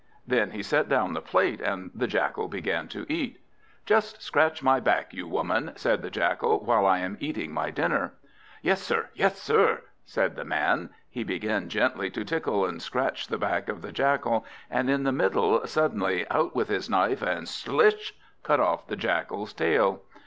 Then 0.25 0.49
he 0.49 0.63
set 0.63 0.89
down 0.89 1.13
the 1.13 1.21
plate 1.21 1.61
and 1.61 1.91
the 1.93 2.07
Jackal 2.07 2.47
began 2.47 2.87
to 2.87 3.05
eat. 3.07 3.37
"Just 3.85 4.19
scratch 4.23 4.63
my 4.63 4.79
back, 4.79 5.13
you, 5.13 5.27
woman," 5.27 5.73
said 5.75 6.01
the 6.01 6.09
Jackal, 6.09 6.61
"while 6.65 6.87
I 6.87 6.97
am 6.97 7.17
eating 7.19 7.51
my 7.53 7.69
dinner." 7.69 8.13
"Yes, 8.63 8.81
sir; 8.81 9.09
yes, 9.13 9.37
sir," 9.39 9.83
said 10.03 10.35
the 10.35 10.43
man. 10.43 10.89
He 11.07 11.23
began 11.23 11.69
gently 11.69 12.09
to 12.09 12.25
tickle 12.25 12.65
and 12.65 12.81
scratch 12.81 13.27
the 13.27 13.37
back 13.37 13.69
of 13.69 13.83
the 13.83 13.91
Jackal, 13.91 14.43
and 14.71 14.89
in 14.89 15.03
the 15.03 15.11
middle, 15.11 15.67
suddenly 15.67 16.25
out 16.31 16.55
with 16.55 16.69
his 16.69 16.89
knife, 16.89 17.21
and 17.21 17.45
slish! 17.47 18.13
cut 18.41 18.59
off 18.59 18.87
the 18.87 18.95
Jackal's 18.95 19.53
tail. 19.53 20.01